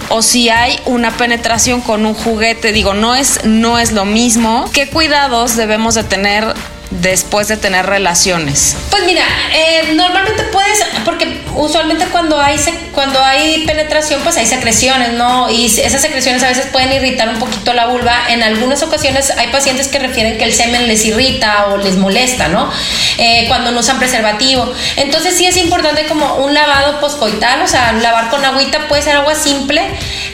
[0.08, 4.70] o si hay una penetración con un juguete, digo, no es, no es lo mismo.
[4.72, 6.54] ¿Qué cuidados debemos de tener
[6.90, 8.76] después de tener relaciones?
[8.90, 9.22] Pues mira,
[9.54, 12.58] eh, normalmente puedes, porque usualmente cuando hay
[12.92, 15.48] cuando hay penetración, pues hay secreciones, ¿no?
[15.50, 18.12] Y esas secreciones a veces pueden irritar un poquito la vulva.
[18.28, 22.48] En algunas ocasiones hay pacientes que refieren que el semen les irrita o les molesta,
[22.48, 22.70] ¿no?
[23.18, 24.72] Eh, cuando no usan preservativo.
[24.96, 29.16] Entonces sí es importante como un lavado poscoital, o sea, lavar con agüita puede ser
[29.16, 29.82] agua simple.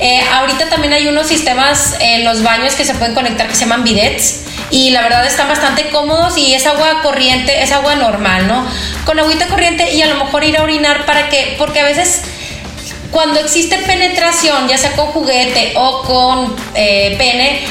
[0.01, 3.61] Eh, ahorita también hay unos sistemas en los baños que se pueden conectar que se
[3.61, 8.47] llaman bidets y la verdad están bastante cómodos y es agua corriente, es agua normal,
[8.47, 8.67] ¿no?
[9.05, 12.23] Con agüita corriente y a lo mejor ir a orinar para que, porque a veces
[13.11, 17.65] cuando existe penetración, ya sea con juguete o con eh, pene,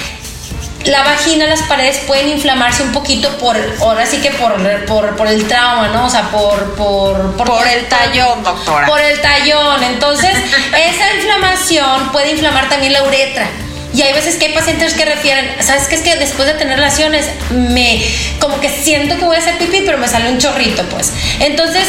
[0.85, 4.53] la vagina, las paredes pueden inflamarse un poquito por, ahora sí que por,
[4.85, 6.05] por, el trauma, ¿no?
[6.07, 6.75] O sea, por...
[6.75, 8.85] Por, por, el tallón, doctora.
[8.85, 9.83] Por el tallón.
[9.83, 10.31] Entonces,
[10.77, 13.47] esa inflamación puede inflamar también la uretra.
[13.93, 15.95] Y hay veces que hay pacientes que refieren, ¿sabes qué?
[15.95, 18.03] Es que después de tener relaciones, me,
[18.39, 21.11] como que siento que voy a hacer pipí, pero me sale un chorrito, pues.
[21.39, 21.83] Entonces,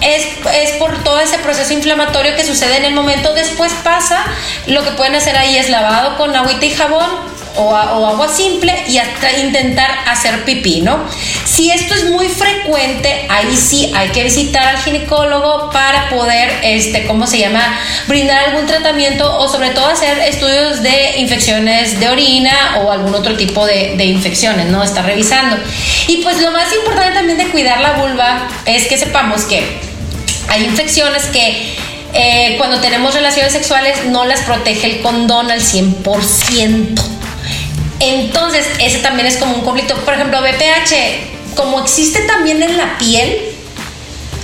[0.00, 3.34] es, es, por todo ese proceso inflamatorio que sucede en el momento.
[3.34, 4.24] Después pasa,
[4.66, 8.98] lo que pueden hacer ahí es lavado con agüita y jabón, o, agua simple y
[8.98, 11.04] hasta intentar hacer pipí, ¿no?
[11.44, 17.06] Si esto es muy frecuente, ahí sí hay que visitar al ginecólogo para poder, este,
[17.06, 17.78] ¿cómo se llama?
[18.06, 23.36] Brindar algún tratamiento o sobre todo hacer estudios de infecciones de orina o algún otro
[23.36, 24.82] tipo de, infecciones, ¿no?
[24.82, 25.56] Está revisando.
[26.08, 29.62] Y pues lo más importante también de cuidar la vulva es que sepamos que
[30.48, 31.76] hay infecciones que
[32.12, 37.19] eh, cuando tenemos relaciones sexuales no las protege el condón al 100%.
[38.00, 39.94] Entonces, ese también es como un conflicto.
[39.96, 43.38] Por ejemplo, BPH, como existe también en la piel,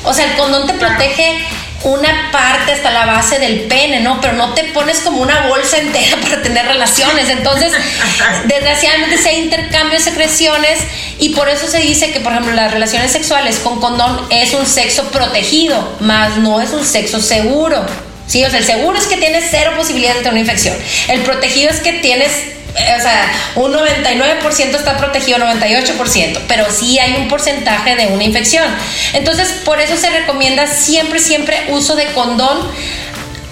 [0.05, 1.41] o sea, el condón te protege
[1.83, 4.21] una parte hasta la base del pene, ¿no?
[4.21, 7.29] Pero no te pones como una bolsa entera para tener relaciones.
[7.29, 7.73] Entonces,
[8.45, 10.79] desgraciadamente se hay intercambio de secreciones
[11.19, 14.67] y por eso se dice que, por ejemplo, las relaciones sexuales con condón es un
[14.67, 17.85] sexo protegido, más no es un sexo seguro.
[18.27, 20.75] Sí, o sea, el seguro es que tienes cero posibilidad de tener una infección.
[21.09, 27.15] El protegido es que tienes o sea, un 99% está protegido, 98%, pero sí hay
[27.15, 28.67] un porcentaje de una infección.
[29.15, 32.59] Entonces, por eso se recomienda siempre, siempre uso de condón.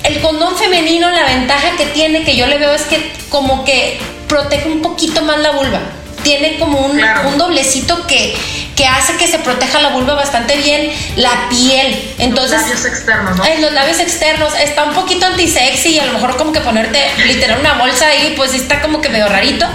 [0.02, 3.98] El condón femenino, la ventaja que tiene, que yo le veo es que como que
[4.28, 5.80] protege un poquito más la vulva
[6.24, 8.34] tiene como un, un doblecito que,
[8.76, 12.14] que hace que se proteja la vulva bastante bien, la piel.
[12.18, 13.44] Entonces, los labios externos, ¿no?
[13.44, 17.00] En los labios externos está un poquito antisexy y a lo mejor como que ponerte
[17.26, 19.66] literal una bolsa ahí, pues está como que medio rarito.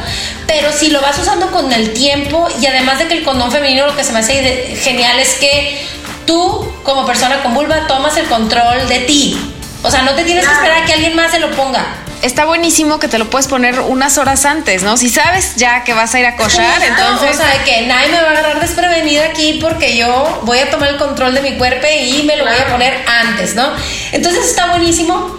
[0.48, 3.86] Pero si lo vas usando con el tiempo y además de que el condón femenino
[3.86, 5.88] lo que se me hace genial es que
[6.26, 9.54] tú como persona con vulva tomas el control de ti.
[9.82, 11.86] O sea, no te tienes que esperar a que alguien más se lo ponga
[12.22, 14.98] está buenísimo que te lo puedes poner unas horas antes, ¿no?
[14.98, 17.32] Si sabes ya que vas a ir a cochar, entonces.
[17.32, 20.90] O sea, que nadie me va a agarrar desprevenida aquí porque yo voy a tomar
[20.90, 23.72] el control de mi cuerpo y me lo voy a poner antes, ¿no?
[24.12, 25.38] Entonces está buenísimo.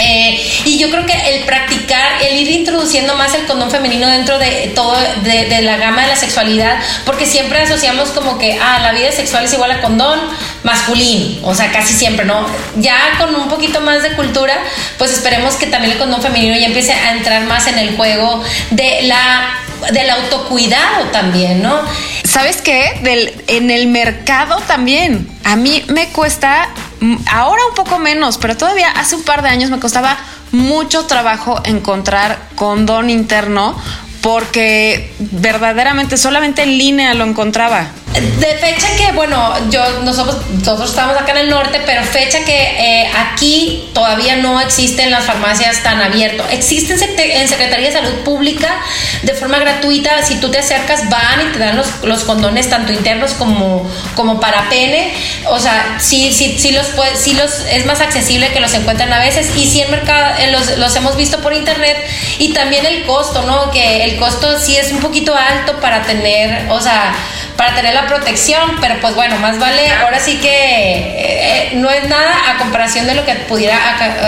[0.00, 4.38] Eh, y yo creo que el practicar, el ir introduciendo más el condón femenino dentro
[4.38, 8.92] de todo, de, la gama de la sexualidad, porque siempre asociamos como que, ah, la
[8.92, 10.20] vida sexual es igual a condón
[10.62, 12.46] masculino, o sea, casi siempre, ¿no?
[12.76, 14.54] Ya con un poquito más de cultura,
[14.98, 18.42] pues esperemos que también el condón femenino ya empiece a entrar más en el juego
[18.70, 19.54] de la
[19.92, 21.80] del autocuidado también, ¿no?
[22.24, 22.98] ¿Sabes qué?
[23.02, 25.28] Del, en el mercado también.
[25.44, 26.68] A mí me cuesta
[27.30, 30.16] ahora un poco menos, pero todavía hace un par de años me costaba
[30.52, 33.76] mucho trabajo encontrar condón interno
[34.20, 37.86] porque verdaderamente solamente en línea lo encontraba.
[38.14, 42.52] De fecha que, bueno, yo nosotros, nosotros estamos acá en el norte, pero fecha que
[42.52, 46.46] eh, aquí todavía no existen las farmacias tan abiertas.
[46.50, 48.80] Existen en Secretaría de Salud Pública
[49.22, 50.22] de forma gratuita.
[50.22, 54.40] Si tú te acercas, van y te dan los, los condones tanto internos como, como
[54.40, 55.12] para pene.
[55.50, 59.12] O sea, sí, sí, sí los, puede, sí los es más accesible que los encuentran
[59.12, 59.54] a veces.
[59.54, 61.98] Y sí en mercado los, los hemos visto por internet.
[62.38, 63.70] Y también el costo, ¿no?
[63.70, 67.14] Que el costo sí es un poquito alto para tener, o sea,
[67.58, 72.50] para tener protección, pero pues bueno, más vale, ahora sí que eh, no es nada
[72.50, 73.78] a comparación de lo que pudiera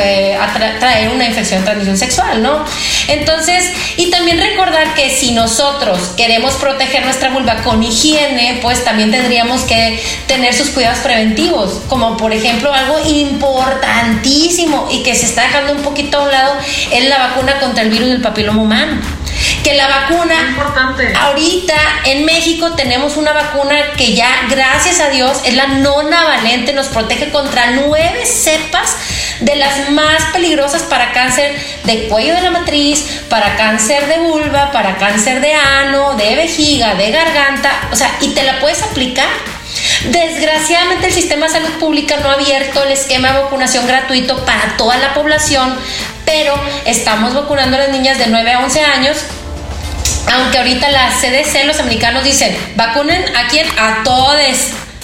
[0.02, 0.38] eh,
[0.78, 2.64] traer una infección de transmisión sexual, ¿no?
[3.08, 9.10] Entonces, y también recordar que si nosotros queremos proteger nuestra vulva con higiene, pues también
[9.10, 15.42] tendríamos que tener sus cuidados preventivos, como por ejemplo algo importantísimo y que se está
[15.42, 16.54] dejando un poquito a un lado
[16.92, 19.19] es la vacuna contra el virus del papiloma humano
[19.62, 20.56] que la vacuna,
[21.20, 21.74] ahorita
[22.04, 26.88] en México tenemos una vacuna que ya, gracias a Dios, es la nona valente, nos
[26.88, 28.96] protege contra nueve cepas
[29.40, 34.70] de las más peligrosas para cáncer de cuello de la matriz, para cáncer de vulva,
[34.70, 39.28] para cáncer de ano, de vejiga, de garganta, o sea, y te la puedes aplicar.
[40.10, 44.76] Desgraciadamente el sistema de salud pública no ha abierto el esquema de vacunación gratuito para
[44.76, 45.78] toda la población,
[46.30, 49.16] pero estamos vacunando a las niñas de 9 a 11 años
[50.32, 54.38] aunque ahorita la CDC, los americanos dicen, vacunen a quien, a todos,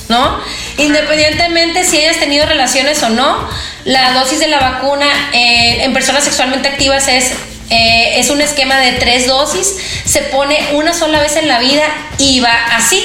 [0.09, 0.41] ¿no?
[0.79, 3.49] Independientemente si hayas tenido relaciones o no,
[3.85, 7.33] la dosis de la vacuna eh, en personas sexualmente activas es,
[7.71, 11.83] eh, es un esquema de tres dosis, se pone una sola vez en la vida
[12.19, 13.03] y va así.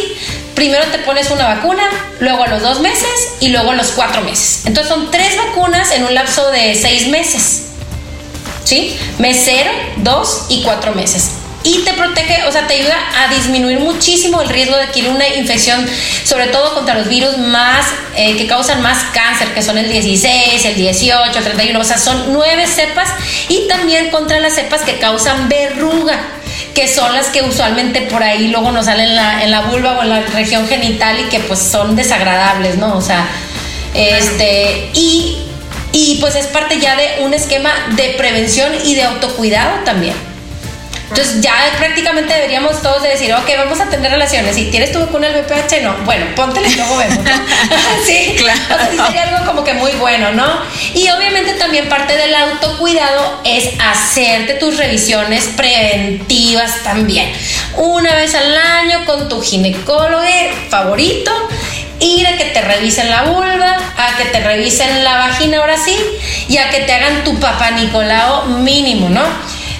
[0.53, 1.81] Primero te pones una vacuna,
[2.19, 4.67] luego a los dos meses y luego a los cuatro meses.
[4.67, 7.70] Entonces son tres vacunas en un lapso de seis meses.
[8.63, 8.97] ¿Sí?
[9.17, 11.31] Mes cero, dos y cuatro meses
[11.63, 15.27] y te protege, o sea, te ayuda a disminuir muchísimo el riesgo de adquirir una
[15.27, 15.85] infección,
[16.23, 20.65] sobre todo contra los virus más eh, que causan más cáncer, que son el 16,
[20.65, 23.09] el 18, el 31, o sea, son nueve cepas
[23.47, 26.19] y también contra las cepas que causan verruga
[26.73, 29.99] que son las que usualmente por ahí luego nos salen en la, en la vulva
[29.99, 32.95] o en la región genital y que pues son desagradables, ¿no?
[32.95, 33.27] O sea,
[33.93, 35.50] este, y,
[35.93, 40.15] y pues es parte ya de un esquema de prevención y de autocuidado también.
[41.11, 44.55] Entonces ya prácticamente deberíamos todos de decir, ok, vamos a tener relaciones.
[44.55, 45.93] Si tienes tu vacuna el VPH, no.
[46.05, 47.17] Bueno, póntela y luego vemos.
[48.05, 48.59] sí, claro.
[48.69, 50.47] O sea, sería algo como que muy bueno, ¿no?
[50.93, 57.33] Y obviamente también parte del autocuidado es hacerte tus revisiones preventivas también.
[57.75, 60.23] Una vez al año con tu ginecólogo
[60.69, 61.31] favorito
[62.01, 65.97] ir a que te revisen la vulva, a que te revisen la vagina ahora sí,
[66.47, 69.23] y a que te hagan tu papá Nicolao mínimo, ¿no?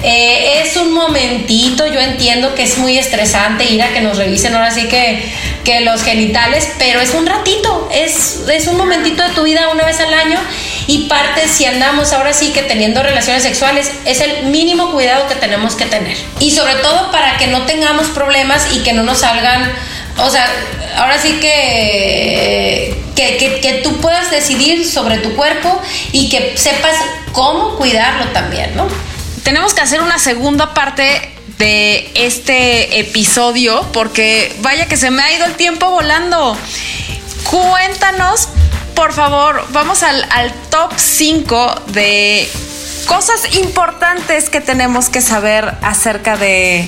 [0.03, 4.55] Eh, es un momentito, yo entiendo que es muy estresante ir a que nos revisen
[4.55, 5.31] ahora sí que,
[5.63, 9.86] que los genitales, pero es un ratito, es, es un momentito de tu vida una
[9.86, 10.39] vez al año
[10.88, 15.36] y parte si andamos ahora sí que teniendo relaciones sexuales, es el mínimo cuidado que
[15.36, 16.17] tenemos que tener.
[16.39, 19.71] Y sobre todo para que no tengamos problemas y que no nos salgan,
[20.17, 20.47] o sea,
[20.95, 26.95] ahora sí que, que, que, tú puedas decidir sobre tu cuerpo y que sepas
[27.32, 28.88] cómo cuidarlo también, ¿no?
[29.43, 35.32] tenemos que hacer una segunda parte de este episodio porque vaya que se me ha
[35.34, 36.58] ido el tiempo volando.
[37.49, 38.47] Cuéntanos,
[38.95, 42.49] por favor, vamos al, top 5 de
[43.08, 46.88] cosas importantes que tenemos que saber acerca de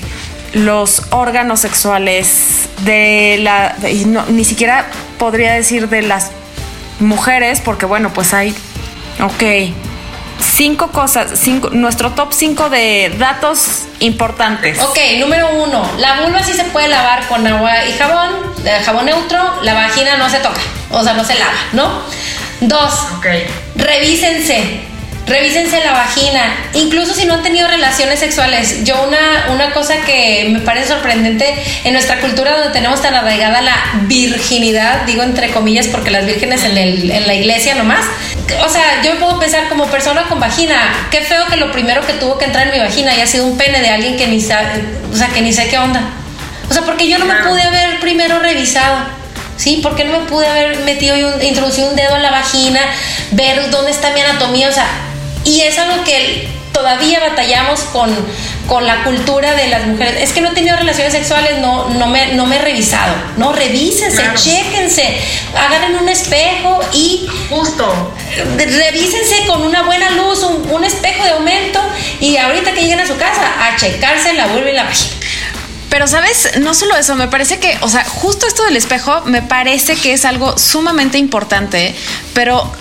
[0.53, 3.75] los órganos sexuales de la
[4.29, 4.87] ni siquiera
[5.17, 6.31] podría decir de las
[6.99, 8.55] mujeres porque bueno pues hay
[9.21, 9.73] ok
[10.55, 14.79] cinco cosas, cinco, nuestro top 5 de datos importantes.
[14.81, 18.53] Ok, número uno, la vulva sí se puede lavar con agua y jabón,
[18.85, 20.61] jabón neutro, la vagina no se toca,
[20.91, 22.01] o sea, no se lava, ¿no?
[22.61, 23.45] Dos, okay.
[23.75, 24.81] revísense
[25.25, 28.83] revísense la vagina, incluso si no han tenido relaciones sexuales.
[28.83, 33.61] Yo una, una cosa que me parece sorprendente en nuestra cultura donde tenemos tan arraigada
[33.61, 38.05] la virginidad, digo entre comillas porque las vírgenes en, el, en la iglesia nomás,
[38.65, 40.75] o sea, yo puedo pensar como persona con vagina,
[41.09, 43.57] qué feo que lo primero que tuvo que entrar en mi vagina haya sido un
[43.57, 46.01] pene de alguien que ni sabe, o sea, que ni sé qué onda.
[46.69, 49.23] O sea, porque yo no me pude haber primero revisado.
[49.57, 49.79] ¿sí?
[49.83, 52.79] ¿Por qué no me pude haber metido y introducido un dedo en la vagina,
[53.31, 54.69] ver dónde está mi anatomía?
[54.69, 54.87] O sea,
[55.45, 58.13] y es algo que todavía batallamos con,
[58.67, 60.15] con la cultura de las mujeres.
[60.21, 63.13] Es que no he tenido relaciones sexuales, no, no, me, no me he revisado.
[63.37, 65.17] No, revísense, chéquense,
[65.55, 67.27] agarren un espejo y.
[67.49, 68.13] Justo.
[68.57, 71.79] Revísense con una buena luz, un, espejo de aumento
[72.19, 74.89] y ahorita que lleguen a su casa, a checarse la vulva y la.
[75.89, 76.57] Pero, ¿sabes?
[76.59, 80.13] No solo eso, me parece que, o sea, justo esto del espejo me parece que
[80.13, 81.95] es algo sumamente importante,
[82.33, 82.73] pero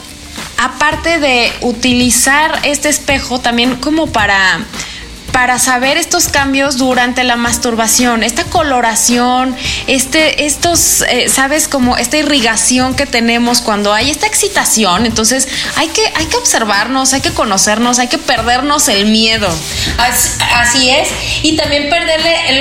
[0.59, 4.61] aparte de utilizar este espejo también como para
[5.33, 12.19] para saber estos cambios durante la masturbación, esta coloración, este, estos, eh, sabes, como esta
[12.19, 15.07] irrigación que tenemos cuando hay esta excitación.
[15.07, 19.49] Entonces hay que, hay que observarnos, hay que conocernos, hay que perdernos el miedo.
[19.99, 21.09] Así, es.
[21.43, 22.61] Y también perderle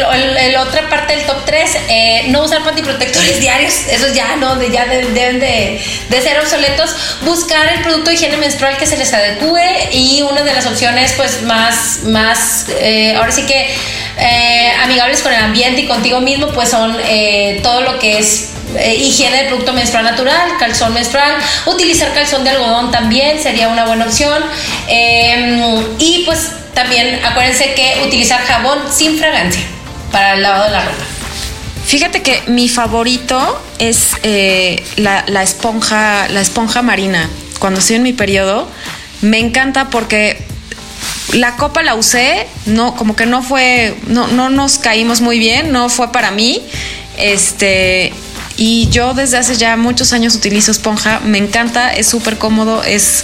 [0.51, 4.71] la otra parte del top 3, eh, no usar pantiprotectores diarios, esos ya no, de,
[4.71, 6.95] ya deben de, de, ser obsoletos.
[7.25, 11.13] Buscar el producto de higiene menstrual que se les adecue y una de las opciones
[11.13, 13.69] pues más, más eh, ahora sí que
[14.17, 18.49] eh, amigables con el ambiente y contigo mismo, pues son eh, todo lo que es
[18.97, 21.35] higiene de producto menstrual natural, calzón menstrual,
[21.65, 24.41] utilizar calzón de algodón también sería una buena opción.
[25.99, 29.63] Y pues también acuérdense que utilizar jabón sin fragancia
[30.11, 31.03] para el lavado de la ropa.
[31.85, 34.11] Fíjate que mi favorito es
[34.95, 37.29] la, la, esponja, la esponja marina.
[37.59, 38.69] Cuando estoy en mi periodo,
[39.21, 40.50] me encanta porque
[41.33, 45.71] la copa la usé, no, como que no fue, no, no nos caímos muy bien,
[45.71, 46.61] no fue para mí.
[47.17, 48.13] Este,
[48.57, 53.23] y yo desde hace ya muchos años utilizo esponja, me encanta, es súper cómodo, es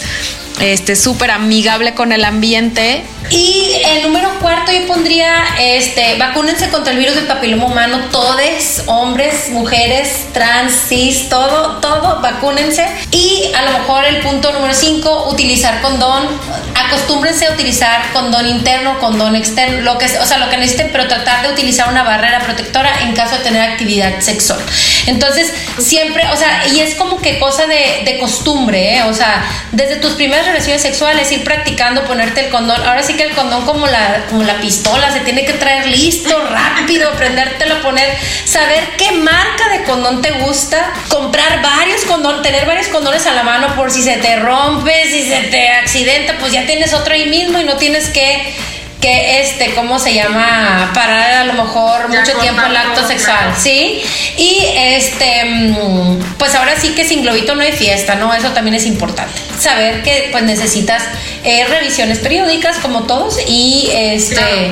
[0.59, 3.03] este súper amigable con el ambiente.
[3.29, 8.83] Y el número cuarto yo pondría, este, vacúnense contra el virus del papiloma humano, todos,
[8.85, 12.87] hombres, mujeres, trans, cis, todo, todo, vacúnense.
[13.11, 16.27] Y a lo mejor el punto número cinco, utilizar condón.
[16.73, 21.07] Acostúmbrense a utilizar condón interno, condón externo, lo que, o sea, lo que necesiten, pero
[21.07, 24.59] tratar de utilizar una barrera protectora en caso de tener actividad sexual.
[25.07, 29.03] Entonces, siempre, o sea, y es como que cosa de, de costumbre, ¿eh?
[29.03, 32.81] o sea, desde tus primeras relaciones sexuales, ir practicando, ponerte el condón.
[32.81, 36.29] Ahora sí que el condón como la, como la pistola, se tiene que traer listo,
[36.49, 42.65] rápido, aprendértelo a poner, saber qué marca de condón te gusta, comprar varios condones, tener
[42.65, 46.51] varios condones a la mano por si se te rompe, si se te accidenta, pues
[46.51, 48.55] ya tienes otro ahí mismo y no tienes que
[49.01, 50.91] que este, ¿cómo se llama?
[50.93, 54.01] Parar a lo mejor mucho tiempo el acto sexual, ¿sí?
[54.37, 58.33] Y este, mm, pues ahora sí que sin globito no hay fiesta, ¿no?
[58.33, 59.39] Eso también es importante.
[59.59, 61.03] Saber que pues necesitas
[61.43, 64.71] eh, revisiones periódicas como todos y este,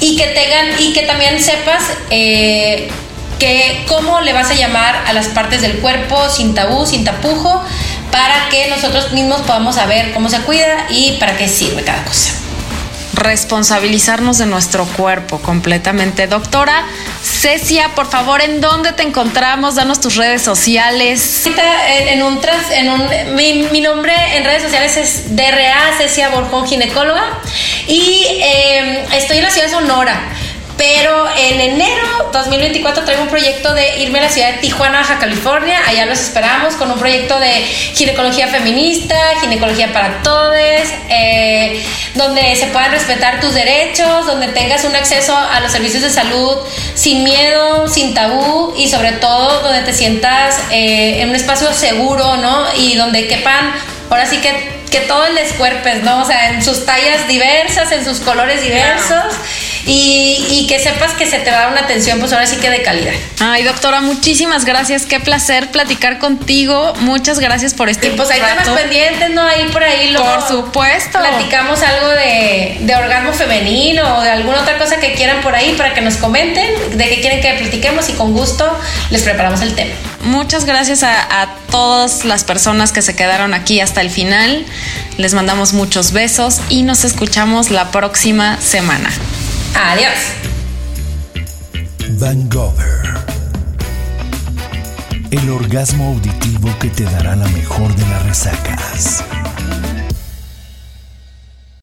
[0.00, 2.88] y que tengan, y que también sepas eh,
[3.38, 7.62] que cómo le vas a llamar a las partes del cuerpo sin tabú, sin tapujo,
[8.10, 12.43] para que nosotros mismos podamos saber cómo se cuida y para qué sirve cada cosa
[13.14, 16.26] responsabilizarnos de nuestro cuerpo completamente.
[16.26, 16.84] Doctora
[17.22, 19.76] Cecia, por favor, ¿en dónde te encontramos?
[19.76, 21.42] Danos tus redes sociales.
[21.46, 22.40] En un,
[22.72, 27.40] en un mi, nombre en redes sociales es DRA Cecia Borjón, ginecóloga,
[27.86, 30.20] y eh, estoy en la ciudad de Sonora.
[30.84, 35.18] Pero en enero 2024 traigo un proyecto de irme a la ciudad de Tijuana, Baja
[35.18, 35.80] California.
[35.86, 37.52] Allá los esperamos con un proyecto de
[37.94, 40.54] ginecología feminista, ginecología para todos,
[41.08, 41.82] eh,
[42.14, 46.58] donde se puedan respetar tus derechos, donde tengas un acceso a los servicios de salud
[46.94, 52.36] sin miedo, sin tabú y sobre todo donde te sientas eh, en un espacio seguro,
[52.36, 52.66] ¿no?
[52.76, 53.72] Y donde quepan,
[54.10, 56.22] ahora sí que que todo les cuerpes, ¿no?
[56.22, 59.24] O sea, en sus tallas diversas, en sus colores diversos
[59.86, 62.70] y, que sepas que se te va a dar una atención, pues ahora sí que
[62.70, 63.12] de calidad.
[63.40, 65.04] Ay, doctora, muchísimas gracias.
[65.04, 66.94] Qué placer platicar contigo.
[67.00, 69.42] Muchas gracias por este Y pues ahí estamos pendientes, ¿no?
[69.42, 70.24] Ahí por ahí lo.
[70.24, 71.18] Por supuesto.
[71.18, 75.74] Platicamos algo de, de orgasmo femenino o de alguna otra cosa que quieran por ahí
[75.76, 78.78] para que nos comenten de qué quieren que platiquemos y con gusto
[79.10, 79.94] les preparamos el tema.
[80.24, 84.64] Muchas gracias a, todas las personas que se quedaron aquí hasta el final.
[85.18, 89.10] Les mandamos muchos besos y nos escuchamos la próxima semana.
[89.74, 90.14] Adiós.
[92.20, 92.48] Van
[95.30, 99.24] El orgasmo auditivo que te dará la mejor de las resacas.